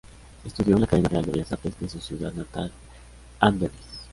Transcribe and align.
Estudió 0.43 0.73
en 0.73 0.79
la 0.81 0.85
Academia 0.85 1.09
Real 1.11 1.25
de 1.25 1.31
Bellas 1.31 1.51
Artes 1.51 1.79
de 1.79 1.87
su 1.87 1.99
ciudad 2.01 2.33
natal, 2.33 2.71
Amberes. 3.39 4.03